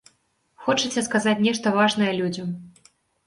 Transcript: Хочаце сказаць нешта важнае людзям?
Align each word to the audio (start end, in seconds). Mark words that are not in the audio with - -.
Хочаце 0.67 1.03
сказаць 1.07 1.43
нешта 1.47 1.73
важнае 1.77 2.09
людзям? 2.21 2.47